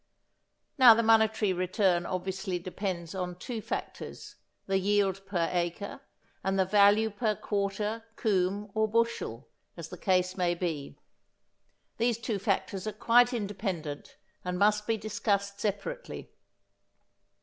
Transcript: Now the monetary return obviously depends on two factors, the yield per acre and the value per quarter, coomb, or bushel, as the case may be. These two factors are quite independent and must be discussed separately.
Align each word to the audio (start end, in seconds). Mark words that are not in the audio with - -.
Now 0.79 0.95
the 0.95 1.03
monetary 1.03 1.53
return 1.53 2.07
obviously 2.07 2.57
depends 2.57 3.13
on 3.13 3.35
two 3.35 3.61
factors, 3.61 4.35
the 4.65 4.79
yield 4.79 5.23
per 5.27 5.47
acre 5.51 6.01
and 6.43 6.57
the 6.57 6.65
value 6.65 7.11
per 7.11 7.35
quarter, 7.35 8.03
coomb, 8.15 8.71
or 8.73 8.87
bushel, 8.87 9.47
as 9.77 9.89
the 9.89 9.99
case 9.99 10.35
may 10.35 10.55
be. 10.55 10.97
These 11.97 12.17
two 12.17 12.39
factors 12.39 12.87
are 12.87 12.93
quite 12.93 13.31
independent 13.31 14.17
and 14.43 14.57
must 14.57 14.87
be 14.87 14.97
discussed 14.97 15.59
separately. 15.59 16.31